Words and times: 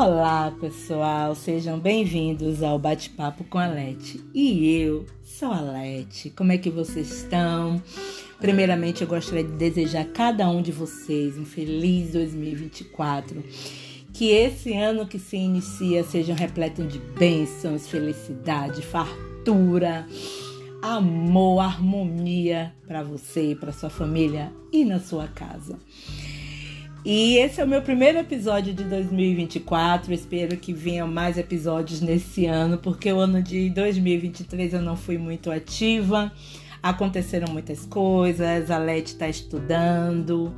Olá, 0.00 0.54
pessoal, 0.60 1.34
sejam 1.34 1.76
bem-vindos 1.76 2.62
ao 2.62 2.78
Bate-Papo 2.78 3.42
com 3.42 3.58
a 3.58 3.66
Lete. 3.66 4.20
E 4.32 4.80
eu 4.80 5.04
sou 5.24 5.50
a 5.50 5.60
Lete. 5.60 6.30
Como 6.30 6.52
é 6.52 6.56
que 6.56 6.70
vocês 6.70 7.10
estão? 7.10 7.82
Primeiramente, 8.38 9.02
eu 9.02 9.08
gostaria 9.08 9.42
de 9.42 9.50
desejar 9.54 10.02
a 10.02 10.04
cada 10.04 10.48
um 10.48 10.62
de 10.62 10.70
vocês 10.70 11.36
um 11.36 11.44
feliz 11.44 12.12
2024. 12.12 13.42
Que 14.12 14.30
esse 14.30 14.72
ano 14.72 15.04
que 15.04 15.18
se 15.18 15.36
inicia 15.36 16.04
seja 16.04 16.32
repleto 16.32 16.84
de 16.84 17.00
bênçãos, 17.00 17.88
felicidade, 17.88 18.82
fartura, 18.82 20.06
amor, 20.80 21.58
harmonia 21.58 22.72
para 22.86 23.02
você, 23.02 23.56
para 23.58 23.72
sua 23.72 23.90
família 23.90 24.52
e 24.72 24.84
na 24.84 25.00
sua 25.00 25.26
casa. 25.26 25.76
E 27.10 27.38
esse 27.38 27.58
é 27.58 27.64
o 27.64 27.66
meu 27.66 27.80
primeiro 27.80 28.18
episódio 28.18 28.74
de 28.74 28.84
2024. 28.84 30.12
Espero 30.12 30.58
que 30.58 30.74
venham 30.74 31.08
mais 31.08 31.38
episódios 31.38 32.02
nesse 32.02 32.44
ano, 32.44 32.76
porque 32.76 33.10
o 33.10 33.18
ano 33.18 33.42
de 33.42 33.70
2023 33.70 34.74
eu 34.74 34.82
não 34.82 34.94
fui 34.94 35.16
muito 35.16 35.50
ativa. 35.50 36.30
Aconteceram 36.82 37.50
muitas 37.50 37.86
coisas, 37.86 38.70
a 38.70 38.76
Leti 38.76 39.14
está 39.14 39.26
estudando, 39.26 40.54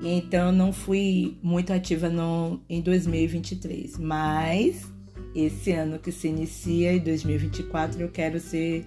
então 0.00 0.46
eu 0.46 0.52
não 0.52 0.72
fui 0.72 1.36
muito 1.42 1.72
ativa 1.72 2.08
no, 2.08 2.60
em 2.70 2.80
2023. 2.80 3.98
Mas 3.98 4.86
esse 5.34 5.72
ano 5.72 5.98
que 5.98 6.12
se 6.12 6.28
inicia, 6.28 6.92
em 6.92 7.00
2024, 7.00 8.00
eu 8.00 8.10
quero 8.10 8.38
ser 8.38 8.86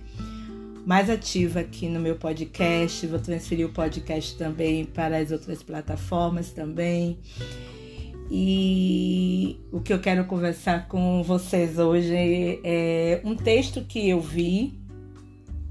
mais 0.88 1.10
ativa 1.10 1.60
aqui 1.60 1.90
no 1.90 2.00
meu 2.00 2.16
podcast. 2.16 3.06
Vou 3.08 3.20
transferir 3.20 3.66
o 3.66 3.70
podcast 3.70 4.38
também 4.38 4.86
para 4.86 5.18
as 5.18 5.32
outras 5.32 5.62
plataformas 5.62 6.54
também. 6.54 7.20
E 8.32 9.60
o 9.70 9.82
que 9.82 9.92
eu 9.92 10.00
quero 10.00 10.24
conversar 10.24 10.88
com 10.88 11.22
vocês 11.24 11.78
hoje 11.78 12.62
é 12.64 13.20
um 13.26 13.36
texto 13.36 13.82
que 13.82 14.08
eu 14.08 14.22
vi. 14.22 14.80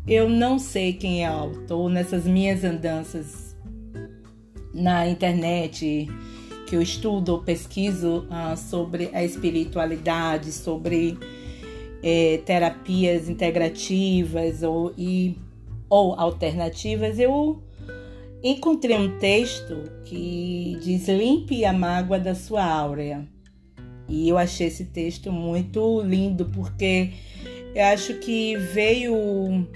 Eu 0.07 0.29
não 0.29 0.59
sei 0.59 0.93
quem 0.93 1.25
é 1.25 1.31
o 1.31 1.35
autor 1.35 1.89
nessas 1.89 2.27
minhas 2.27 2.63
andanças 2.63 3.57
na 4.75 5.09
internet 5.09 6.11
que 6.67 6.77
eu 6.77 6.83
estudo 6.83 7.39
pesquiso 7.39 8.27
ah, 8.29 8.55
sobre 8.55 9.09
a 9.15 9.25
espiritualidade, 9.25 10.53
sobre 10.53 11.17
é, 12.03 12.39
terapias 12.45 13.29
integrativas 13.29 14.63
ou, 14.63 14.93
e, 14.97 15.37
ou 15.89 16.15
alternativas, 16.15 17.19
eu 17.19 17.63
encontrei 18.43 18.97
um 18.97 19.19
texto 19.19 19.91
que 20.05 20.79
diz 20.83 21.09
limpe 21.09 21.65
a 21.65 21.73
mágoa 21.73 22.19
da 22.19 22.35
sua 22.35 22.65
áurea. 22.65 23.27
E 24.09 24.29
eu 24.29 24.39
achei 24.39 24.69
esse 24.69 24.85
texto 24.85 25.33
muito 25.33 26.01
lindo 26.03 26.45
porque 26.47 27.11
eu 27.75 27.85
acho 27.87 28.15
que 28.21 28.57
veio 28.57 29.67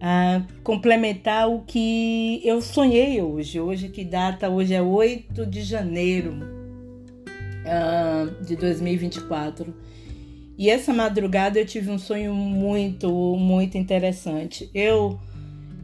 a 0.00 0.42
complementar 0.62 1.48
o 1.48 1.60
que 1.62 2.40
eu 2.44 2.62
sonhei 2.62 3.20
hoje. 3.20 3.60
Hoje 3.60 3.88
que 3.88 4.04
data? 4.04 4.48
Hoje 4.48 4.72
é 4.74 4.80
8 4.80 5.44
de 5.46 5.62
janeiro 5.62 6.34
uh, 7.64 8.44
de 8.44 8.56
2024. 8.56 9.74
E 10.58 10.68
essa 10.68 10.92
madrugada 10.92 11.60
eu 11.60 11.64
tive 11.64 11.88
um 11.88 11.98
sonho 11.98 12.34
muito, 12.34 13.08
muito 13.36 13.78
interessante. 13.78 14.68
Eu 14.74 15.20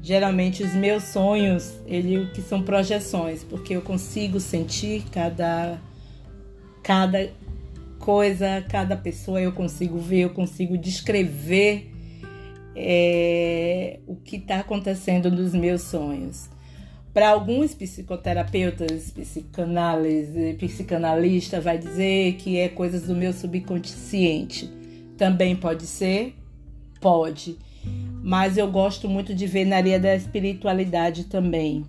geralmente 0.02 0.64
os 0.64 0.74
meus 0.74 1.04
sonhos, 1.04 1.72
ele 1.86 2.26
que 2.34 2.42
são 2.42 2.60
projeções, 2.60 3.44
porque 3.44 3.74
eu 3.74 3.80
consigo 3.80 4.40
sentir 4.40 5.04
cada 5.12 5.80
cada 6.82 7.30
coisa, 8.00 8.62
cada 8.68 8.96
pessoa 8.96 9.40
eu 9.40 9.52
consigo 9.52 9.96
ver, 9.96 10.22
eu 10.24 10.30
consigo 10.30 10.76
descrever 10.76 11.90
é, 12.76 14.00
o 14.06 14.16
que 14.16 14.36
está 14.36 14.58
acontecendo 14.58 15.30
nos 15.30 15.54
meus 15.54 15.82
sonhos. 15.82 16.50
Para 17.14 17.28
alguns 17.28 17.72
psicoterapeutas, 17.72 19.12
psicanálise, 19.12 20.54
psicanalista 20.54 21.60
vai 21.60 21.78
dizer 21.78 22.34
que 22.34 22.58
é 22.58 22.68
coisas 22.68 23.04
do 23.04 23.14
meu 23.14 23.32
subconsciente. 23.32 24.68
Também 25.16 25.54
pode 25.54 25.86
ser? 25.86 26.34
Pode. 27.00 27.56
Mas 28.20 28.56
eu 28.56 28.68
gosto 28.68 29.08
muito 29.08 29.32
de 29.32 29.46
ver 29.46 29.64
na 29.64 29.76
área 29.76 30.00
da 30.00 30.16
espiritualidade 30.16 31.24
também. 31.26 31.84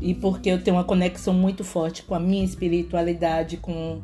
E 0.00 0.14
porque 0.14 0.48
eu 0.48 0.62
tenho 0.62 0.78
uma 0.78 0.84
conexão 0.84 1.34
muito 1.34 1.62
forte 1.62 2.02
com 2.02 2.14
a 2.14 2.20
minha 2.20 2.42
espiritualidade, 2.42 3.58
com 3.58 4.00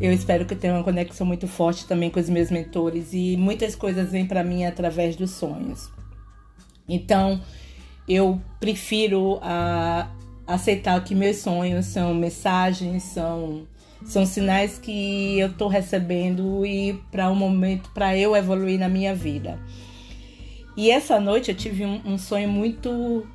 eu 0.00 0.12
espero 0.12 0.46
que 0.46 0.54
eu 0.54 0.58
tenha 0.58 0.72
uma 0.72 0.84
conexão 0.84 1.26
muito 1.26 1.46
forte 1.46 1.86
também 1.86 2.08
com 2.08 2.20
os 2.20 2.30
meus 2.30 2.50
mentores 2.50 3.12
e 3.12 3.36
muitas 3.36 3.74
coisas 3.74 4.12
vêm 4.12 4.24
para 4.24 4.42
mim 4.42 4.64
através 4.64 5.14
dos 5.14 5.32
sonhos. 5.32 5.90
Então, 6.88 7.40
eu 8.08 8.40
prefiro 8.58 9.38
a, 9.42 10.08
aceitar 10.46 11.02
que 11.04 11.14
meus 11.14 11.36
sonhos 11.36 11.86
são 11.86 12.14
mensagens, 12.14 13.02
são, 13.02 13.66
são 14.04 14.24
sinais 14.24 14.78
que 14.78 15.38
eu 15.38 15.48
estou 15.48 15.68
recebendo 15.68 16.64
e 16.64 16.94
para 17.10 17.30
um 17.30 17.34
momento 17.34 17.90
para 17.90 18.16
eu 18.16 18.34
evoluir 18.34 18.78
na 18.78 18.88
minha 18.88 19.14
vida. 19.14 19.58
E 20.76 20.90
essa 20.90 21.20
noite 21.20 21.50
eu 21.50 21.56
tive 21.56 21.84
um, 21.84 22.00
um 22.04 22.16
sonho 22.16 22.48
muito 22.48 23.26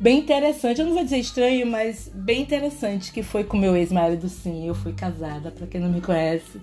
bem 0.00 0.18
interessante. 0.18 0.80
Eu 0.80 0.86
não 0.86 0.94
vou 0.94 1.02
dizer 1.02 1.18
estranho, 1.18 1.66
mas 1.66 2.10
bem 2.14 2.42
interessante, 2.42 3.10
que 3.10 3.22
foi 3.22 3.42
com 3.42 3.56
meu 3.56 3.74
ex-marido, 3.74 4.28
sim. 4.28 4.66
Eu 4.68 4.74
fui 4.74 4.92
casada, 4.92 5.50
para 5.50 5.66
quem 5.66 5.80
não 5.80 5.90
me 5.90 6.00
conhece. 6.00 6.60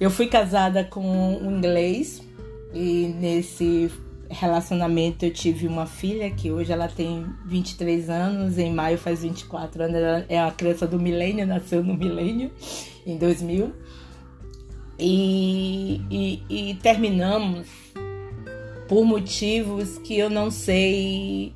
Eu 0.00 0.10
fui 0.10 0.28
casada 0.28 0.82
com 0.84 1.02
um 1.02 1.58
inglês 1.58 2.22
e 2.72 3.14
nesse 3.18 3.90
relacionamento 4.30 5.24
eu 5.24 5.32
tive 5.32 5.66
uma 5.66 5.86
filha 5.86 6.30
que 6.30 6.50
hoje 6.50 6.72
ela 6.72 6.88
tem 6.88 7.26
23 7.46 8.08
anos, 8.08 8.58
em 8.58 8.72
maio 8.72 8.96
faz 8.96 9.22
24 9.22 9.82
anos, 9.82 9.96
ela 9.96 10.24
é 10.28 10.40
uma 10.40 10.52
criança 10.52 10.86
do 10.86 10.98
milênio, 10.98 11.46
nasceu 11.46 11.82
no 11.82 11.94
milênio, 11.94 12.50
em 13.04 13.18
2000. 13.18 13.72
E, 14.98 16.00
e, 16.10 16.42
e, 16.48 16.74
terminamos 16.74 17.66
por 18.86 19.04
motivos 19.04 19.98
que 19.98 20.16
eu 20.18 20.28
não 20.28 20.50
sei, 20.50 21.54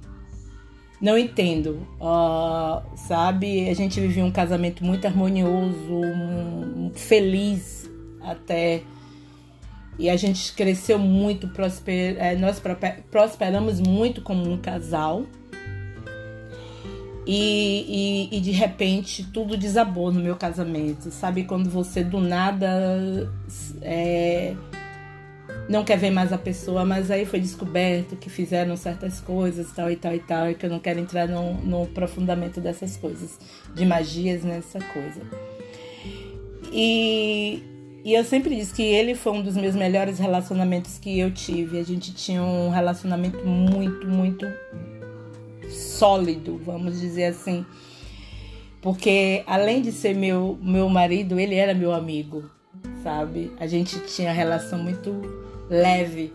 não 1.01 1.19
entendo, 1.19 1.87
uh, 2.01 2.83
sabe? 2.97 3.69
A 3.69 3.75
gente 3.75 4.01
vivia 4.01 4.25
um 4.25 4.31
casamento 4.31 4.83
muito 4.83 5.07
harmonioso, 5.07 5.93
um, 5.93 6.91
feliz 6.95 7.91
até 8.23 8.83
e 9.99 10.11
a 10.11 10.17
gente 10.17 10.53
cresceu 10.53 10.99
muito, 10.99 11.49
prosper, 11.49 12.17
é, 12.19 12.35
nós 12.35 12.61
prosperamos 13.11 13.81
muito 13.81 14.23
como 14.23 14.51
um 14.51 14.59
casal. 14.59 15.25
E, 17.27 18.29
e, 18.31 18.37
e, 18.37 18.41
de 18.41 18.51
repente 18.51 19.27
tudo 19.33 19.57
desabou 19.57 20.13
no 20.13 20.21
meu 20.21 20.37
casamento. 20.37 21.11
Sabe 21.11 21.45
quando 21.45 21.71
você 21.71 22.05
do 22.05 22.21
nada 22.21 23.33
é, 23.81 24.55
não 25.69 25.85
quer 25.85 25.97
ver 25.97 26.11
mais 26.11 26.33
a 26.33 26.39
pessoa, 26.39 26.85
mas 26.85 27.11
aí 27.11 27.25
foi 27.25 27.41
descoberto 27.41 28.17
que 28.17 28.29
fizeram 28.29 28.77
certas 28.77 29.21
coisas, 29.21 29.73
tal 29.73 29.91
e 29.91 29.97
tal 29.97 30.15
e 30.15 30.19
tal, 30.19 30.51
e 30.51 30.55
que 30.55 30.67
eu 30.67 30.71
não 30.71 30.79
quero 30.79 31.01
entrar 31.01 31.27
no, 31.27 31.55
no 31.55 31.87
profundamento 31.87 32.61
dessas 32.61 32.97
coisas, 32.97 33.39
de 33.75 33.87
magias 33.87 34.45
nessa 34.45 34.79
coisa. 34.79 35.23
E 36.71 37.63
e 38.05 38.13
eu 38.13 38.23
sempre 38.23 38.55
disse 38.55 38.75
que 38.75 38.83
ele 38.83 39.15
foi 39.15 39.33
um 39.33 39.41
dos 39.41 39.57
meus 39.57 39.75
melhores 39.75 40.19
relacionamentos 40.19 40.99
que 40.99 41.19
eu 41.19 41.33
tive. 41.33 41.79
A 41.79 41.83
gente 41.83 42.13
tinha 42.13 42.43
um 42.43 42.69
relacionamento 42.69 43.43
muito, 43.47 44.07
muito 44.07 44.47
sólido, 45.71 46.61
vamos 46.63 47.01
dizer 47.01 47.25
assim. 47.25 47.65
Porque 48.83 49.43
além 49.47 49.81
de 49.81 49.91
ser 49.91 50.15
meu, 50.15 50.59
meu 50.61 50.87
marido, 50.91 51.41
ele 51.41 51.55
era 51.55 51.73
meu 51.73 51.95
amigo, 51.95 52.51
sabe? 53.03 53.51
A 53.59 53.67
gente 53.67 53.99
tinha 54.01 54.31
relação 54.31 54.79
muito 54.79 55.23
leve. 55.71 56.31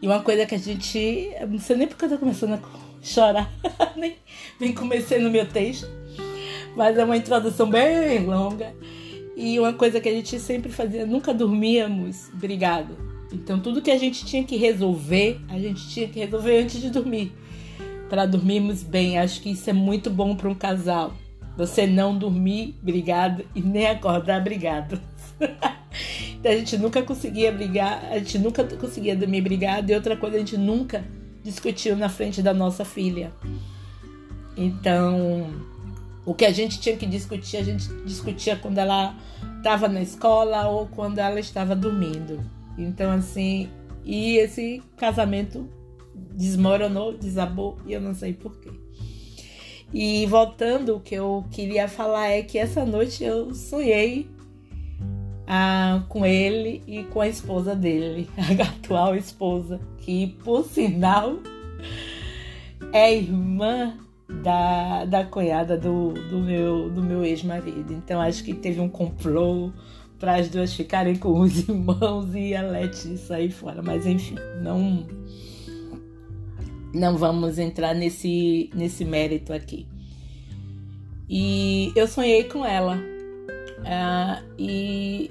E 0.00 0.06
uma 0.06 0.20
coisa 0.20 0.46
que 0.46 0.54
a 0.54 0.58
gente. 0.58 1.28
Não 1.48 1.58
sei 1.58 1.74
nem 1.74 1.88
porque 1.88 2.04
eu 2.04 2.10
tô 2.10 2.18
começando 2.18 2.54
a 2.54 2.60
chorar, 3.02 3.52
nem, 3.96 4.16
nem 4.60 4.72
comecei 4.72 5.18
no 5.18 5.28
meu 5.28 5.44
texto. 5.44 5.88
Mas 6.76 6.96
é 6.96 7.04
uma 7.04 7.16
introdução 7.16 7.68
bem 7.68 8.24
longa. 8.24 8.72
E 9.42 9.58
uma 9.58 9.72
coisa 9.72 10.02
que 10.02 10.08
a 10.08 10.12
gente 10.12 10.38
sempre 10.38 10.70
fazia, 10.70 11.06
nunca 11.06 11.32
dormíamos 11.32 12.28
brigado. 12.34 12.94
Então 13.32 13.58
tudo 13.58 13.80
que 13.80 13.90
a 13.90 13.96
gente 13.96 14.22
tinha 14.26 14.44
que 14.44 14.54
resolver, 14.54 15.40
a 15.48 15.58
gente 15.58 15.88
tinha 15.88 16.06
que 16.06 16.20
resolver 16.20 16.60
antes 16.60 16.78
de 16.78 16.90
dormir. 16.90 17.32
Para 18.10 18.26
dormirmos 18.26 18.82
bem. 18.82 19.18
Acho 19.18 19.40
que 19.40 19.52
isso 19.52 19.70
é 19.70 19.72
muito 19.72 20.10
bom 20.10 20.36
para 20.36 20.46
um 20.46 20.54
casal. 20.54 21.14
Você 21.56 21.86
não 21.86 22.18
dormir 22.18 22.76
brigado 22.82 23.42
e 23.54 23.62
nem 23.62 23.86
acordar 23.86 24.44
brigado. 24.44 25.00
então 25.40 26.52
a 26.52 26.56
gente 26.56 26.76
nunca 26.76 27.02
conseguia 27.02 27.50
brigar, 27.50 28.10
a 28.12 28.18
gente 28.18 28.38
nunca 28.38 28.62
conseguia 28.62 29.16
dormir 29.16 29.40
brigado. 29.40 29.90
E 29.90 29.94
outra 29.94 30.18
coisa, 30.18 30.36
a 30.36 30.40
gente 30.40 30.58
nunca 30.58 31.02
discutiu 31.42 31.96
na 31.96 32.10
frente 32.10 32.42
da 32.42 32.52
nossa 32.52 32.84
filha. 32.84 33.32
Então, 34.54 35.48
O 36.30 36.34
que 36.34 36.44
a 36.44 36.52
gente 36.52 36.78
tinha 36.78 36.96
que 36.96 37.06
discutir, 37.06 37.56
a 37.56 37.62
gente 37.64 37.88
discutia 38.04 38.54
quando 38.54 38.78
ela 38.78 39.16
estava 39.56 39.88
na 39.88 40.00
escola 40.00 40.68
ou 40.68 40.86
quando 40.86 41.18
ela 41.18 41.40
estava 41.40 41.74
dormindo. 41.74 42.40
Então, 42.78 43.10
assim, 43.10 43.68
e 44.04 44.36
esse 44.36 44.80
casamento 44.96 45.68
desmoronou, 46.14 47.18
desabou 47.18 47.78
e 47.84 47.94
eu 47.94 48.00
não 48.00 48.14
sei 48.14 48.32
porquê. 48.32 48.70
E 49.92 50.24
voltando, 50.26 50.98
o 50.98 51.00
que 51.00 51.16
eu 51.16 51.44
queria 51.50 51.88
falar 51.88 52.28
é 52.28 52.42
que 52.44 52.58
essa 52.58 52.86
noite 52.86 53.24
eu 53.24 53.52
sonhei 53.52 54.30
ah, 55.48 56.04
com 56.08 56.24
ele 56.24 56.80
e 56.86 57.02
com 57.02 57.22
a 57.22 57.26
esposa 57.26 57.74
dele, 57.74 58.30
a 58.38 58.62
atual 58.62 59.16
esposa, 59.16 59.80
que 59.98 60.28
por 60.44 60.64
sinal 60.64 61.40
é 62.92 63.16
irmã 63.16 63.98
da, 64.42 65.04
da 65.04 65.24
cunhada 65.24 65.76
do, 65.76 66.12
do 66.12 66.38
meu, 66.38 66.90
do 66.90 67.02
meu 67.02 67.24
ex-marido. 67.24 67.92
Então 67.92 68.20
acho 68.20 68.44
que 68.44 68.54
teve 68.54 68.80
um 68.80 68.88
complô 68.88 69.70
para 70.18 70.36
as 70.36 70.48
duas 70.48 70.72
ficarem 70.74 71.16
com 71.16 71.40
os 71.40 71.58
irmãos 71.68 72.34
e 72.34 72.54
a 72.54 72.62
Leti 72.62 73.16
sair 73.16 73.50
fora. 73.50 73.82
Mas 73.82 74.06
enfim, 74.06 74.36
não 74.62 75.06
não 76.92 77.16
vamos 77.16 77.58
entrar 77.58 77.94
nesse, 77.94 78.70
nesse 78.74 79.04
mérito 79.04 79.52
aqui. 79.52 79.86
E 81.28 81.92
eu 81.94 82.08
sonhei 82.08 82.44
com 82.44 82.64
ela. 82.64 82.96
Uh, 83.80 84.44
e, 84.58 85.30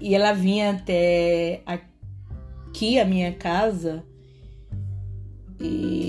e 0.00 0.14
ela 0.14 0.32
vinha 0.32 0.72
até 0.72 1.62
aqui, 1.66 2.98
a 2.98 3.04
minha 3.04 3.32
casa, 3.32 4.04
e, 5.60 5.99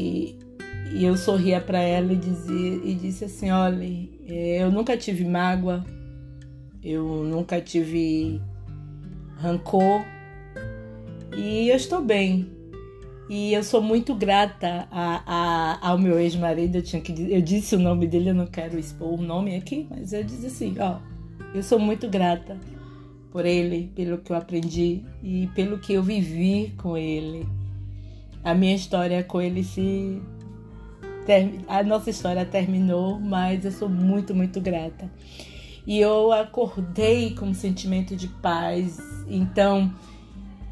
e 1.02 1.06
eu 1.06 1.18
sorria 1.18 1.60
para 1.60 1.80
ela 1.80 2.14
e, 2.14 2.16
dizia, 2.16 2.80
e 2.84 2.94
disse 2.94 3.26
assim: 3.26 3.50
olha, 3.50 3.84
é, 4.28 4.62
eu 4.62 4.72
nunca 4.72 4.96
tive 4.96 5.26
mágoa, 5.26 5.84
eu 6.84 7.24
nunca 7.24 7.60
tive 7.60 8.40
rancor, 9.36 10.06
e 11.36 11.70
eu 11.70 11.76
estou 11.76 12.04
bem. 12.04 12.48
E 13.28 13.52
eu 13.52 13.64
sou 13.64 13.82
muito 13.82 14.14
grata 14.14 14.88
a, 14.92 15.24
a, 15.26 15.90
ao 15.90 15.98
meu 15.98 16.20
ex-marido. 16.20 16.76
Eu, 16.76 16.84
tinha 16.84 17.02
que, 17.02 17.12
eu 17.34 17.42
disse 17.42 17.76
o 17.76 17.80
nome 17.80 18.06
dele, 18.06 18.30
eu 18.30 18.36
não 18.36 18.46
quero 18.46 18.78
expor 18.78 19.20
o 19.20 19.24
nome 19.24 19.56
aqui, 19.56 19.88
mas 19.90 20.14
eu 20.14 20.24
disse 20.24 20.46
assim: 20.46 20.76
ó, 20.80 21.00
eu 21.56 21.64
sou 21.64 21.80
muito 21.80 22.08
grata 22.08 22.60
por 23.32 23.44
ele, 23.44 23.92
pelo 23.96 24.20
que 24.20 24.32
eu 24.32 24.36
aprendi 24.36 25.04
e 25.24 25.50
pelo 25.56 25.80
que 25.80 25.94
eu 25.94 26.04
vivi 26.04 26.76
com 26.78 26.96
ele. 26.96 27.48
A 28.44 28.54
minha 28.54 28.76
história 28.76 29.24
com 29.24 29.42
ele 29.42 29.64
se. 29.64 30.22
A 31.68 31.84
nossa 31.84 32.10
história 32.10 32.46
terminou, 32.46 33.20
mas 33.20 33.64
eu 33.66 33.72
sou 33.72 33.88
muito, 33.88 34.34
muito 34.34 34.60
grata. 34.60 35.10
E 35.86 36.00
eu 36.00 36.32
acordei 36.32 37.34
com 37.36 37.48
um 37.48 37.54
sentimento 37.54 38.16
de 38.16 38.28
paz. 38.28 39.00
Então 39.28 39.92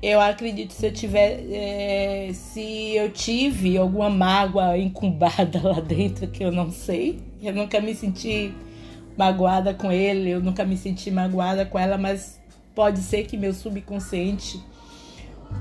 eu 0.02 0.22
acredito 0.22 0.72
se 0.72 0.86
eu 0.86 0.94
tiver 0.94 1.46
é, 1.52 2.32
se 2.34 2.96
eu 2.96 3.12
tive 3.12 3.78
alguma 3.78 4.10
mágoa 4.10 4.78
incubada 4.78 5.60
lá 5.68 5.82
dentro 5.82 6.28
que 6.28 6.44
eu 6.44 6.52
não 6.52 6.72
sei 6.72 7.22
eu 7.42 7.54
nunca 7.54 7.82
me 7.82 7.94
senti 7.94 8.54
magoada 9.18 9.74
com 9.74 9.92
ele 9.92 10.30
eu 10.30 10.40
nunca 10.40 10.64
me 10.64 10.78
senti 10.78 11.12
magoada 11.12 11.66
com 11.66 11.78
ela 11.78 11.98
mas 11.98 12.42
pode 12.74 13.00
ser 13.00 13.26
que 13.26 13.36
meu 13.36 13.54
subconsciente 13.54 14.64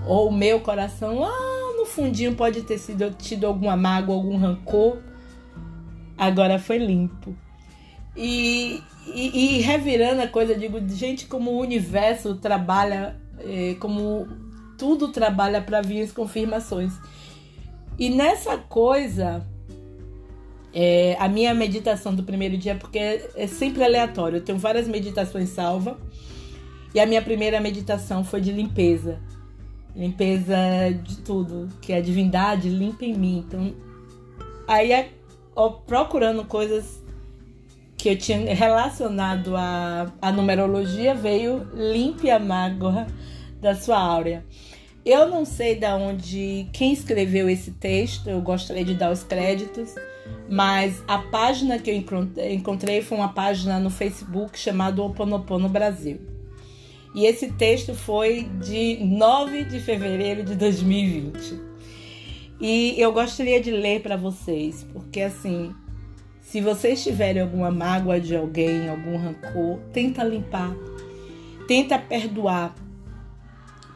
ou 0.06 0.30
meu 0.30 0.60
coração 0.60 1.16
no 1.16 1.57
fundinho 1.88 2.34
pode 2.34 2.62
ter 2.62 2.78
sido 2.78 3.10
tido 3.12 3.46
alguma 3.46 3.76
mágoa 3.76 4.14
algum 4.14 4.36
rancor 4.36 4.98
agora 6.16 6.58
foi 6.58 6.78
limpo 6.78 7.34
e, 8.16 8.82
e, 9.06 9.56
e 9.56 9.60
revirando 9.60 10.22
a 10.22 10.28
coisa 10.28 10.54
digo 10.54 10.80
gente 10.88 11.26
como 11.26 11.50
o 11.50 11.60
universo 11.60 12.36
trabalha 12.36 13.16
é, 13.40 13.76
como 13.78 14.26
tudo 14.78 15.08
trabalha 15.08 15.60
para 15.60 15.82
vir 15.82 16.02
as 16.02 16.12
confirmações. 16.12 16.92
E 17.98 18.08
nessa 18.08 18.56
coisa, 18.56 19.44
é, 20.72 21.16
a 21.18 21.28
minha 21.28 21.52
meditação 21.52 22.14
do 22.14 22.22
primeiro 22.22 22.56
dia, 22.56 22.76
porque 22.76 22.98
é, 22.98 23.30
é 23.34 23.46
sempre 23.48 23.82
aleatório, 23.82 24.36
eu 24.36 24.44
tenho 24.44 24.56
várias 24.56 24.86
meditações 24.86 25.48
salva. 25.50 25.98
E 26.94 27.00
a 27.00 27.04
minha 27.04 27.20
primeira 27.20 27.60
meditação 27.60 28.24
foi 28.24 28.40
de 28.40 28.50
limpeza. 28.50 29.20
Limpeza 29.94 30.56
de 31.02 31.18
tudo, 31.18 31.68
que 31.80 31.92
a 31.92 32.00
divindade 32.00 32.68
limpa 32.68 33.04
em 33.04 33.14
mim. 33.14 33.44
Então, 33.46 33.74
aí 34.66 35.10
ó, 35.56 35.70
procurando 35.70 36.44
coisas 36.44 37.02
que 37.96 38.10
eu 38.10 38.16
tinha 38.16 38.54
relacionado 38.54 39.56
à, 39.56 40.12
à 40.22 40.30
numerologia, 40.30 41.14
veio 41.14 41.66
limpe 41.74 42.30
a 42.30 42.38
mágoa 42.38 43.06
da 43.60 43.74
sua 43.74 43.98
áurea. 43.98 44.44
Eu 45.04 45.28
não 45.28 45.44
sei 45.44 45.74
da 45.74 45.96
onde 45.96 46.68
quem 46.72 46.92
escreveu 46.92 47.48
esse 47.48 47.72
texto, 47.72 48.28
eu 48.28 48.40
gostaria 48.40 48.84
de 48.84 48.94
dar 48.94 49.10
os 49.10 49.24
créditos, 49.24 49.94
mas 50.48 51.02
a 51.08 51.18
página 51.18 51.78
que 51.78 51.90
eu 51.90 52.04
encontrei 52.52 53.02
foi 53.02 53.18
uma 53.18 53.32
página 53.32 53.80
no 53.80 53.90
Facebook 53.90 54.58
chamada 54.58 55.02
Oponopono 55.02 55.68
Brasil. 55.68 56.37
E 57.14 57.24
esse 57.24 57.52
texto 57.52 57.94
foi 57.94 58.44
de 58.60 58.98
9 59.02 59.64
de 59.64 59.80
fevereiro 59.80 60.44
de 60.44 60.54
2020. 60.54 61.60
E 62.60 62.94
eu 62.98 63.12
gostaria 63.12 63.60
de 63.60 63.70
ler 63.70 64.02
para 64.02 64.16
vocês, 64.16 64.86
porque 64.92 65.20
assim, 65.20 65.72
se 66.40 66.60
vocês 66.60 67.02
tiverem 67.02 67.42
alguma 67.42 67.70
mágoa 67.70 68.20
de 68.20 68.36
alguém, 68.36 68.88
algum 68.88 69.16
rancor, 69.16 69.78
tenta 69.92 70.24
limpar, 70.24 70.74
tenta 71.66 71.98
perdoar, 71.98 72.74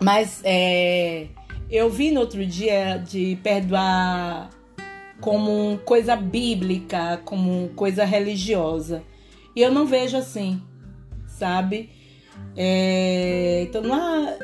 mas 0.00 0.40
é, 0.44 1.28
eu 1.70 1.88
vi 1.88 2.10
no 2.10 2.20
outro 2.20 2.44
dia 2.44 2.98
de 2.98 3.36
perdoar 3.42 4.50
como 5.20 5.78
coisa 5.84 6.14
bíblica, 6.14 7.20
como 7.24 7.68
coisa 7.70 8.04
religiosa. 8.04 9.02
E 9.54 9.62
eu 9.62 9.70
não 9.70 9.86
vejo 9.86 10.16
assim, 10.16 10.60
sabe? 11.26 11.90
É, 12.56 13.62
então, 13.62 13.82
ah, 13.92 14.36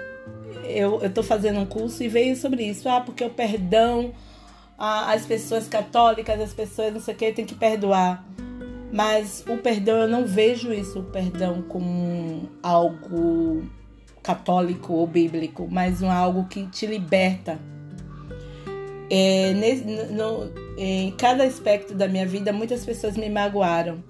eu, 0.64 1.10
tô 1.10 1.22
fazendo 1.22 1.60
um 1.60 1.66
curso 1.66 2.02
e 2.02 2.08
veio 2.08 2.36
sobre 2.36 2.64
isso. 2.64 2.88
Ah, 2.88 3.00
porque 3.00 3.24
o 3.24 3.30
perdão, 3.30 4.12
as 4.78 5.26
pessoas 5.26 5.68
católicas, 5.68 6.40
as 6.40 6.52
pessoas 6.52 6.92
não 6.92 7.00
sei 7.00 7.14
o 7.14 7.16
que, 7.16 7.32
tem 7.32 7.44
que 7.44 7.54
perdoar. 7.54 8.24
Mas 8.92 9.44
o 9.48 9.58
perdão, 9.58 9.98
eu 9.98 10.08
não 10.08 10.26
vejo 10.26 10.72
isso, 10.72 11.00
o 11.00 11.04
perdão, 11.04 11.62
como 11.62 12.48
algo 12.62 13.62
católico 14.22 14.94
ou 14.94 15.06
bíblico, 15.06 15.68
mas 15.70 16.00
um 16.02 16.10
algo 16.10 16.44
que 16.48 16.66
te 16.66 16.86
liberta. 16.86 17.58
É, 19.10 19.52
nesse, 19.54 19.84
no, 19.84 20.50
em 20.76 21.10
cada 21.12 21.44
aspecto 21.44 21.94
da 21.94 22.08
minha 22.08 22.26
vida, 22.26 22.52
muitas 22.52 22.84
pessoas 22.84 23.16
me 23.16 23.28
magoaram 23.28 24.02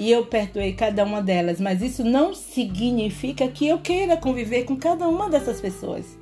e 0.00 0.10
eu 0.10 0.24
perdoei 0.24 0.72
cada 0.72 1.04
uma 1.04 1.20
delas, 1.20 1.60
mas 1.60 1.82
isso 1.82 2.02
não 2.02 2.32
significa 2.32 3.46
que 3.48 3.68
eu 3.68 3.80
queira 3.80 4.16
conviver 4.16 4.64
com 4.64 4.74
cada 4.74 5.06
uma 5.06 5.28
dessas 5.28 5.60
pessoas. 5.60 6.18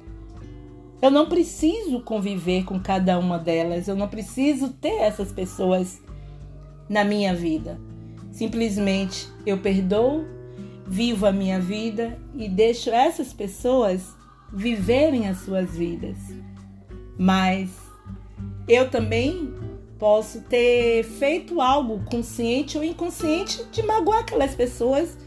Eu 1.00 1.12
não 1.12 1.28
preciso 1.28 2.00
conviver 2.00 2.64
com 2.64 2.80
cada 2.80 3.16
uma 3.16 3.38
delas, 3.38 3.87
eu 3.87 3.94
não 3.94 4.08
preciso 4.08 4.70
ter 4.70 4.97
essas 5.02 5.30
pessoas 5.30 6.02
na 6.88 7.04
minha 7.04 7.32
vida. 7.37 7.78
Simplesmente 8.32 9.28
eu 9.47 9.58
perdoo 9.58 10.26
vivo 10.85 11.25
a 11.25 11.30
minha 11.30 11.61
vida 11.61 12.18
e 12.35 12.49
deixo 12.49 12.90
essas 12.90 13.32
pessoas 13.32 14.12
viverem 14.52 15.28
as 15.28 15.38
suas 15.42 15.70
vidas. 15.76 16.18
Mas 17.16 17.70
eu 18.66 18.90
também 18.90 19.54
posso 19.99 20.40
ter 20.43 21.05
feito 21.05 21.61
algo 21.61 22.02
consciente 22.05 22.78
ou 22.78 22.85
inconsciente 22.85 23.64
de 23.73 23.83
magoar 23.83 24.21
aquelas 24.21 24.55
pessoas 24.55 25.19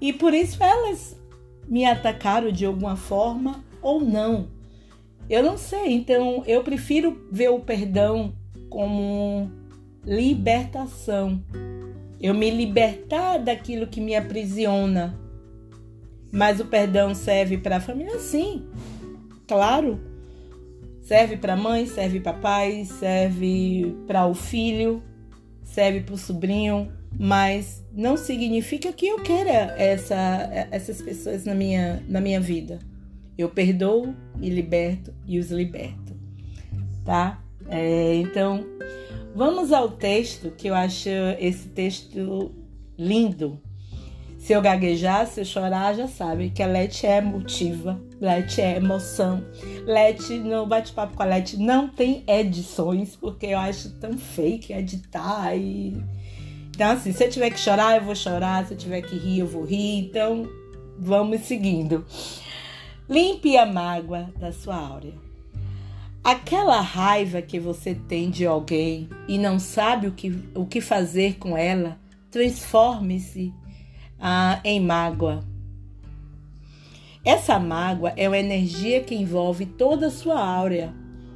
e 0.00 0.12
por 0.12 0.32
isso 0.32 0.62
elas 0.62 1.16
me 1.68 1.84
atacaram 1.84 2.50
de 2.50 2.64
alguma 2.64 2.96
forma 2.96 3.64
ou 3.80 4.00
não. 4.00 4.48
Eu 5.28 5.42
não 5.42 5.56
sei, 5.56 5.92
então 5.92 6.42
eu 6.46 6.62
prefiro 6.62 7.26
ver 7.30 7.50
o 7.50 7.60
perdão 7.60 8.34
como 8.68 9.50
libertação 10.04 11.40
eu 12.22 12.32
me 12.32 12.48
libertar 12.50 13.38
daquilo 13.38 13.88
que 13.88 14.00
me 14.00 14.14
aprisiona. 14.14 15.18
Mas 16.30 16.60
o 16.60 16.64
perdão 16.64 17.14
serve 17.14 17.58
para 17.58 17.76
a 17.78 17.80
família? 17.80 18.16
Sim, 18.20 18.64
claro. 19.46 20.00
Serve 21.12 21.36
para 21.36 21.54
mãe, 21.54 21.84
serve 21.84 22.20
para 22.20 22.32
pai, 22.32 22.86
serve 22.86 23.94
para 24.06 24.26
o 24.26 24.32
filho, 24.32 25.02
serve 25.62 26.00
para 26.00 26.14
o 26.14 26.16
sobrinho, 26.16 26.90
mas 27.20 27.84
não 27.92 28.16
significa 28.16 28.90
que 28.94 29.08
eu 29.08 29.18
queira 29.20 29.74
essa, 29.76 30.16
essas 30.70 31.02
pessoas 31.02 31.44
na 31.44 31.54
minha, 31.54 32.02
na 32.08 32.18
minha 32.18 32.40
vida. 32.40 32.78
Eu 33.36 33.50
perdoo, 33.50 34.14
me 34.38 34.48
liberto 34.48 35.12
e 35.26 35.38
os 35.38 35.50
liberto, 35.50 36.16
tá? 37.04 37.44
É, 37.68 38.14
então, 38.14 38.64
vamos 39.34 39.70
ao 39.70 39.90
texto, 39.90 40.50
que 40.52 40.68
eu 40.68 40.74
acho 40.74 41.10
esse 41.38 41.68
texto 41.68 42.54
lindo. 42.96 43.60
Se 44.42 44.54
eu 44.54 44.60
gaguejar, 44.60 45.24
se 45.28 45.40
eu 45.40 45.44
chorar, 45.44 45.94
já 45.94 46.08
sabe 46.08 46.50
que 46.50 46.64
a 46.64 46.66
Leti 46.66 47.06
é 47.06 47.18
emotiva, 47.18 48.02
Leti 48.20 48.60
é 48.60 48.76
emoção. 48.76 49.40
Leti, 49.86 50.36
no 50.36 50.66
bate-papo 50.66 51.16
com 51.16 51.22
a 51.22 51.26
Leti, 51.26 51.56
não 51.56 51.86
tem 51.86 52.24
edições, 52.26 53.14
porque 53.14 53.46
eu 53.46 53.58
acho 53.60 53.90
tão 54.00 54.18
fake 54.18 54.72
editar 54.72 55.54
e. 55.54 55.96
Então, 56.74 56.90
assim, 56.90 57.12
se 57.12 57.24
eu 57.24 57.30
tiver 57.30 57.50
que 57.50 57.60
chorar, 57.60 57.98
eu 57.98 58.04
vou 58.04 58.16
chorar, 58.16 58.66
se 58.66 58.74
eu 58.74 58.76
tiver 58.76 59.02
que 59.02 59.16
rir, 59.16 59.38
eu 59.38 59.46
vou 59.46 59.64
rir. 59.64 60.06
Então, 60.06 60.50
vamos 60.98 61.42
seguindo. 61.42 62.04
Limpe 63.08 63.56
a 63.56 63.64
mágoa 63.64 64.28
da 64.40 64.50
sua 64.50 64.74
áurea. 64.74 65.14
Aquela 66.24 66.80
raiva 66.80 67.40
que 67.40 67.60
você 67.60 67.94
tem 67.94 68.28
de 68.28 68.44
alguém 68.44 69.08
e 69.28 69.38
não 69.38 69.60
sabe 69.60 70.08
o 70.08 70.12
que, 70.12 70.36
o 70.52 70.66
que 70.66 70.80
fazer 70.80 71.38
com 71.38 71.56
ela, 71.56 71.96
transforme-se 72.28 73.54
ah, 74.24 74.60
em 74.62 74.78
mágoa. 74.78 75.42
Essa 77.24 77.58
mágoa 77.58 78.12
é 78.16 78.28
uma 78.28 78.38
energia 78.38 79.02
que 79.02 79.16
envolve 79.16 79.66
toda 79.66 80.06
a 80.06 80.10
sua 80.10 80.40
áurea, 80.40 80.94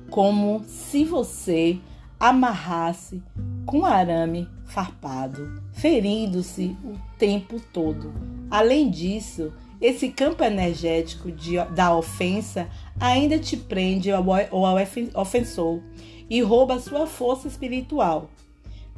como 0.08 0.62
se 0.66 1.04
você 1.04 1.80
amarrasse 2.18 3.20
com 3.66 3.84
arame 3.84 4.48
farpado, 4.66 5.60
ferindo-se 5.72 6.76
o 6.84 6.94
tempo 7.18 7.60
todo. 7.72 8.14
Além 8.48 8.88
disso, 8.88 9.52
esse 9.80 10.08
campo 10.10 10.44
energético 10.44 11.32
de, 11.32 11.56
da 11.74 11.94
ofensa 11.94 12.68
ainda 13.00 13.36
te 13.36 13.56
prende 13.56 14.12
ao, 14.12 14.24
ao 14.32 14.76
ofensor 15.14 15.82
e 16.30 16.40
rouba 16.40 16.78
sua 16.78 17.06
força 17.06 17.48
espiritual. 17.48 18.30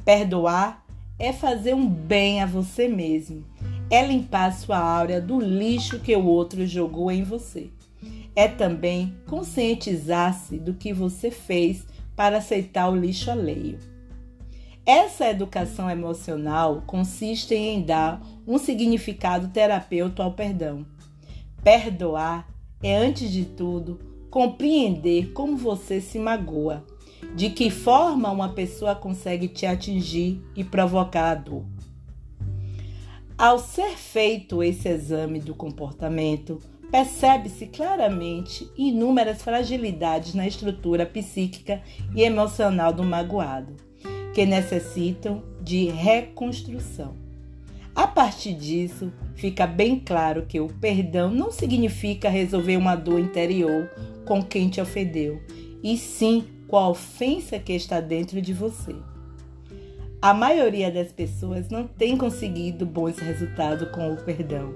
Perdoar 0.05 0.85
é 1.17 1.33
fazer 1.33 1.73
um 1.73 1.87
bem 1.87 2.41
a 2.41 2.45
você 2.45 2.87
mesmo 2.87 3.43
é 3.89 4.05
limpar 4.05 4.53
sua 4.53 4.77
áurea 4.77 5.19
do 5.19 5.39
lixo 5.39 5.99
que 5.99 6.15
o 6.15 6.25
outro 6.25 6.65
jogou 6.67 7.11
em 7.11 7.23
você. 7.23 7.69
É 8.35 8.47
também 8.47 9.15
conscientizar-se 9.27 10.57
do 10.57 10.73
que 10.73 10.93
você 10.93 11.31
fez 11.31 11.85
para 12.15 12.37
aceitar 12.37 12.89
o 12.89 12.95
lixo 12.95 13.31
alheio. 13.31 13.79
Essa 14.85 15.29
educação 15.29 15.89
emocional 15.89 16.83
consiste 16.85 17.53
em 17.53 17.81
dar 17.81 18.21
um 18.47 18.57
significado 18.57 19.49
terapêutico 19.49 20.21
ao 20.21 20.33
perdão. 20.33 20.85
Perdoar 21.63 22.47
é, 22.81 22.95
antes 22.95 23.29
de 23.31 23.45
tudo, 23.45 23.99
compreender 24.29 25.31
como 25.33 25.57
você 25.57 25.99
se 25.99 26.17
magoa, 26.17 26.85
de 27.35 27.49
que 27.49 27.69
forma 27.69 28.31
uma 28.31 28.49
pessoa 28.49 28.95
consegue 28.95 29.47
te 29.47 29.65
atingir 29.65 30.41
e 30.55 30.63
provocar 30.63 31.31
a 31.31 31.35
dor. 31.35 31.65
Ao 33.39 33.57
ser 33.57 33.95
feito 33.95 34.61
esse 34.61 34.89
exame 34.89 35.39
do 35.39 35.55
comportamento, 35.55 36.59
percebe-se 36.91 37.67
claramente 37.67 38.69
inúmeras 38.77 39.41
fragilidades 39.41 40.33
na 40.33 40.45
estrutura 40.45 41.05
psíquica 41.05 41.81
e 42.13 42.21
emocional 42.21 42.91
do 42.91 43.01
magoado, 43.01 43.77
que 44.33 44.45
necessitam 44.45 45.41
de 45.61 45.85
reconstrução. 45.85 47.15
A 47.95 48.05
partir 48.05 48.55
disso, 48.55 49.09
fica 49.35 49.65
bem 49.65 49.97
claro 49.97 50.45
que 50.45 50.59
o 50.59 50.67
perdão 50.67 51.31
não 51.31 51.49
significa 51.49 52.27
resolver 52.27 52.75
uma 52.75 52.97
dor 52.97 53.21
interior 53.21 53.89
com 54.25 54.43
quem 54.43 54.67
te 54.67 54.81
ofendeu, 54.81 55.41
e 55.81 55.97
sim 55.97 56.43
com 56.67 56.75
a 56.75 56.89
ofensa 56.89 57.57
que 57.57 57.71
está 57.71 58.01
dentro 58.01 58.41
de 58.41 58.51
você. 58.51 58.97
A 60.21 60.33
maioria 60.33 60.91
das 60.91 61.13
pessoas 61.13 61.69
não 61.69 61.87
tem 61.87 62.17
conseguido 62.17 62.85
bons 62.85 63.17
resultados 63.19 63.87
com 63.89 64.11
o 64.11 64.17
perdão, 64.17 64.73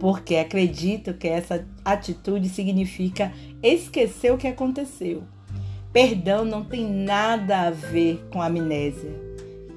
porque 0.00 0.36
acreditam 0.36 1.12
que 1.12 1.28
essa 1.28 1.66
atitude 1.84 2.48
significa 2.48 3.30
esquecer 3.62 4.32
o 4.32 4.38
que 4.38 4.46
aconteceu. 4.46 5.24
Perdão 5.92 6.42
não 6.42 6.64
tem 6.64 6.88
nada 6.88 7.66
a 7.66 7.70
ver 7.70 8.26
com 8.32 8.40
amnésia. 8.40 9.12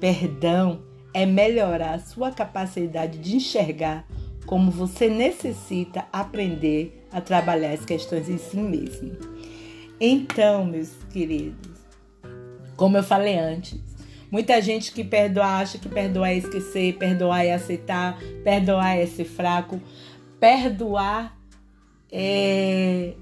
Perdão 0.00 0.80
é 1.12 1.26
melhorar 1.26 1.96
a 1.96 1.98
sua 1.98 2.30
capacidade 2.30 3.18
de 3.18 3.36
enxergar 3.36 4.06
como 4.46 4.70
você 4.70 5.10
necessita 5.10 6.06
aprender 6.10 7.06
a 7.12 7.20
trabalhar 7.20 7.72
as 7.72 7.84
questões 7.84 8.30
em 8.30 8.38
si 8.38 8.56
mesmo. 8.56 9.12
Então, 10.00 10.64
meus 10.64 10.90
queridos, 11.12 11.70
como 12.76 12.96
eu 12.96 13.02
falei 13.02 13.38
antes, 13.38 13.91
Muita 14.32 14.62
gente 14.62 14.92
que 14.92 15.04
perdoa 15.04 15.58
acha 15.58 15.76
que 15.76 15.90
perdoar 15.90 16.30
é 16.30 16.38
esquecer, 16.38 16.96
perdoar 16.96 17.44
é 17.44 17.52
aceitar, 17.52 18.18
perdoar 18.42 18.96
é 18.96 19.04
ser 19.04 19.26
fraco. 19.26 19.78
Perdoar 20.40 21.38
é, 22.10 23.12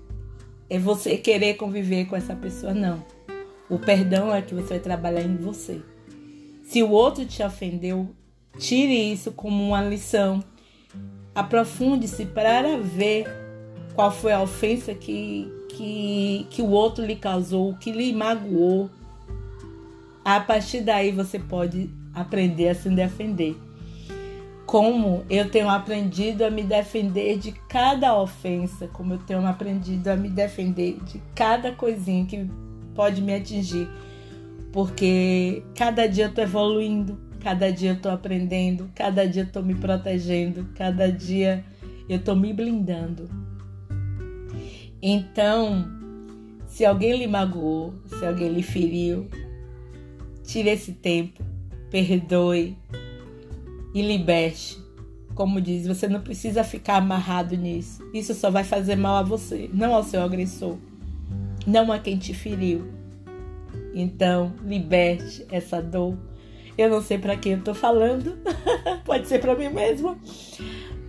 é 0.71 0.79
você 0.79 1.17
querer 1.17 1.55
conviver 1.55 2.05
com 2.05 2.15
essa 2.15 2.37
pessoa. 2.37 2.73
Não. 2.73 3.05
O 3.69 3.77
perdão 3.77 4.33
é 4.33 4.41
que 4.41 4.55
você 4.55 4.69
vai 4.69 4.79
trabalhar 4.79 5.23
em 5.23 5.35
você. 5.35 5.83
Se 6.63 6.81
o 6.81 6.91
outro 6.93 7.27
te 7.27 7.43
ofendeu, 7.43 8.15
tire 8.57 9.13
isso 9.13 9.33
como 9.33 9.67
uma 9.67 9.83
lição. 9.83 10.45
Aprofunde-se 11.35 12.25
para 12.25 12.79
ver 12.79 13.27
qual 13.97 14.13
foi 14.13 14.31
a 14.31 14.41
ofensa 14.41 14.95
que, 14.95 15.51
que, 15.71 16.47
que 16.51 16.63
o 16.63 16.71
outro 16.71 17.05
lhe 17.05 17.17
causou, 17.17 17.75
que 17.75 17.91
lhe 17.91 18.13
magoou 18.13 18.89
a 20.25 20.41
partir 20.41 20.83
daí 20.83 21.13
você 21.13 21.39
pode 21.39 21.91
aprender 22.15 22.69
a 22.69 22.75
se 22.75 22.89
defender. 22.91 23.57
Como 24.67 25.25
eu 25.29 25.51
tenho 25.51 25.69
aprendido 25.69 26.45
a 26.45 26.51
me 26.51 26.63
defender 26.63 27.39
de 27.39 27.53
cada 27.69 28.17
ofensa, 28.17 28.87
como 28.89 29.15
eu 29.15 29.19
tenho 29.19 29.45
aprendido 29.45 30.09
a 30.09 30.17
me 30.17 30.29
defender 30.29 30.99
de 31.05 31.21
cada 31.35 31.73
coisinha 31.73 32.25
que 32.25 32.49
pode 32.95 33.21
me 33.21 33.35
atingir. 33.35 33.89
Porque 34.73 35.65
cada 35.75 36.07
dia 36.07 36.27
eu 36.27 36.35
tô 36.35 36.43
evoluindo, 36.43 37.19
cada 37.41 37.73
dia 37.73 37.91
eu 37.91 38.01
tô 38.01 38.09
aprendendo, 38.09 38.89
cada 38.95 39.27
dia 39.27 39.43
eu 39.43 39.51
tô 39.51 39.63
me 39.63 39.75
protegendo, 39.75 40.69
cada 40.77 41.11
dia 41.11 41.65
eu 42.09 42.23
tô 42.23 42.37
me 42.37 42.53
blindando. 42.53 43.29
Então, 45.03 45.89
se 46.67 46.85
alguém 46.85 47.17
lhe 47.17 47.27
magoou, 47.27 47.95
se 48.07 48.25
alguém 48.25 48.53
lhe 48.53 48.63
feriu, 48.63 49.29
Tire 50.51 50.71
esse 50.71 50.95
tempo, 50.95 51.45
perdoe 51.93 52.77
e 53.95 54.03
liberte. 54.03 54.77
Como 55.33 55.61
diz, 55.61 55.87
você 55.87 56.09
não 56.09 56.23
precisa 56.23 56.65
ficar 56.65 56.97
amarrado 56.97 57.57
nisso. 57.57 58.03
Isso 58.13 58.35
só 58.35 58.51
vai 58.51 58.65
fazer 58.65 58.97
mal 58.97 59.19
a 59.19 59.23
você, 59.23 59.71
não 59.73 59.95
ao 59.95 60.03
seu 60.03 60.21
agressor, 60.21 60.77
não 61.65 61.93
a 61.93 62.01
quem 62.01 62.19
te 62.19 62.35
feriu. 62.35 62.91
Então, 63.95 64.53
liberte 64.65 65.47
essa 65.53 65.81
dor. 65.81 66.19
Eu 66.77 66.91
não 66.91 67.01
sei 67.01 67.17
para 67.17 67.37
quem 67.37 67.53
eu 67.53 67.63
tô 67.63 67.73
falando, 67.73 68.37
pode 69.07 69.29
ser 69.29 69.39
para 69.39 69.55
mim 69.55 69.69
mesma, 69.69 70.19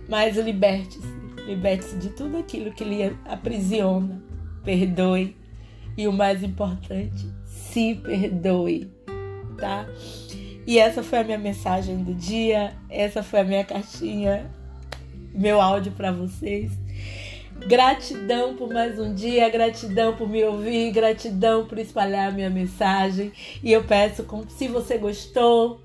mas 0.08 0.36
liberte-se. 0.36 1.02
Liberte-se 1.48 1.96
de 1.96 2.10
tudo 2.10 2.36
aquilo 2.36 2.70
que 2.70 2.84
lhe 2.84 3.12
aprisiona. 3.24 4.22
Perdoe 4.62 5.36
e 5.98 6.06
o 6.06 6.12
mais 6.12 6.44
importante, 6.44 7.26
se 7.44 7.96
perdoe 7.96 9.01
tá? 9.62 9.86
E 10.66 10.78
essa 10.78 11.02
foi 11.04 11.20
a 11.20 11.24
minha 11.24 11.38
mensagem 11.38 12.02
do 12.02 12.12
dia, 12.12 12.72
essa 12.90 13.22
foi 13.22 13.40
a 13.40 13.44
minha 13.44 13.64
cartinha, 13.64 14.50
meu 15.32 15.60
áudio 15.60 15.92
para 15.92 16.10
vocês. 16.10 16.72
Gratidão 17.66 18.56
por 18.56 18.72
mais 18.72 18.98
um 18.98 19.14
dia, 19.14 19.48
gratidão 19.48 20.16
por 20.16 20.28
me 20.28 20.42
ouvir, 20.42 20.90
gratidão 20.90 21.64
por 21.64 21.78
espalhar 21.78 22.28
a 22.28 22.32
minha 22.32 22.50
mensagem. 22.50 23.32
E 23.62 23.72
eu 23.72 23.84
peço, 23.84 24.26
se 24.48 24.66
você 24.66 24.98
gostou, 24.98 25.80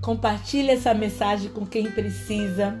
compartilhe 0.00 0.70
essa 0.70 0.94
mensagem 0.94 1.50
com 1.50 1.66
quem 1.66 1.90
precisa. 1.90 2.80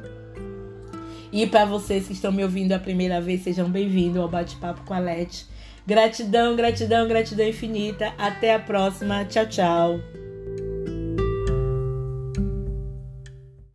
E 1.32 1.44
para 1.46 1.64
vocês 1.64 2.06
que 2.06 2.12
estão 2.12 2.30
me 2.30 2.44
ouvindo 2.44 2.72
a 2.72 2.78
primeira 2.78 3.20
vez, 3.20 3.42
sejam 3.42 3.68
bem-vindos 3.68 4.22
ao 4.22 4.28
Bate-Papo 4.28 4.82
com 4.84 4.94
a 4.94 5.00
Lete. 5.00 5.46
Gratidão, 5.84 6.54
gratidão, 6.54 7.06
gratidão 7.06 7.48
infinita. 7.48 8.12
Até 8.16 8.54
a 8.54 8.58
próxima. 8.58 9.24
Tchau, 9.24 9.46
tchau. 9.46 10.25